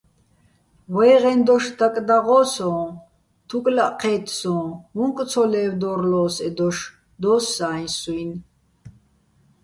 [0.93, 2.73] ვაჲღეჼ დოშ დაკდა́ღო სოჼ:
[3.47, 4.57] თუკლაჸ ჴე́თ სოჼ,
[5.01, 6.77] უ̂ნკ ცო ლე́ვდორლო́ს ე დოშ-
[7.21, 8.39] დო́ს სა́ისუჲნი̆.